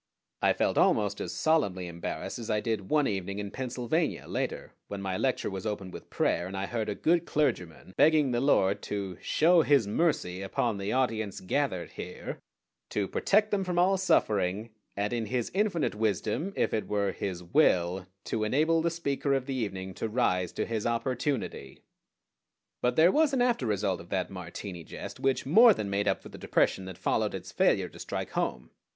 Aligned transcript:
I 0.41 0.53
felt 0.53 0.79
almost 0.79 1.21
as 1.21 1.31
solemnly 1.31 1.85
embarrassed 1.85 2.39
as 2.39 2.49
I 2.49 2.59
did 2.59 2.89
one 2.89 3.05
evening 3.05 3.37
in 3.37 3.51
Pennsylvania, 3.51 4.25
later, 4.27 4.73
when 4.87 4.99
my 4.99 5.15
lecture 5.15 5.51
was 5.51 5.67
opened 5.67 5.93
with 5.93 6.09
prayer 6.09 6.47
and 6.47 6.57
I 6.57 6.65
heard 6.65 6.89
a 6.89 6.95
good 6.95 7.27
clergyman 7.27 7.93
begging 7.97 8.31
the 8.31 8.41
Lord 8.41 8.81
to 8.81 9.19
"show 9.21 9.61
His 9.61 9.85
mercy 9.85 10.41
upon 10.41 10.79
the 10.79 10.91
audience 10.91 11.39
gathered 11.39 11.91
here," 11.91 12.39
to 12.89 13.07
"protect 13.07 13.51
them 13.51 13.63
from 13.63 13.77
all 13.77 13.95
suffering, 13.95 14.71
and 14.97 15.13
in 15.13 15.27
His 15.27 15.51
infinite 15.53 15.93
wisdom, 15.93 16.51
if 16.55 16.73
it 16.73 16.87
were 16.87 17.11
His 17.11 17.43
will, 17.43 18.07
to 18.23 18.43
enable 18.43 18.81
the 18.81 18.89
speaker 18.89 19.35
of 19.35 19.45
the 19.45 19.53
evening 19.53 19.93
to 19.93 20.09
rise 20.09 20.51
to 20.53 20.65
his 20.65 20.87
opportunity." 20.87 21.79
But 22.81 22.95
there 22.95 23.11
was 23.11 23.33
an 23.33 23.41
after 23.43 23.67
result 23.67 24.01
of 24.01 24.09
that 24.09 24.31
Martini 24.31 24.83
jest 24.83 25.19
which 25.19 25.45
more 25.45 25.75
than 25.75 25.91
made 25.91 26.07
up 26.07 26.23
for 26.23 26.29
the 26.29 26.39
depression 26.39 26.85
that 26.85 26.97
followed 26.97 27.35
its 27.35 27.51
failure 27.51 27.87
to 27.89 27.99
strike 27.99 28.31
home. 28.31 28.71